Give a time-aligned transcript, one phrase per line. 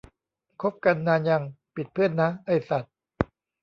[0.61, 1.43] คบกันนานยัง
[1.75, 2.85] ปิดเพื่อนนะ ไอ้สัด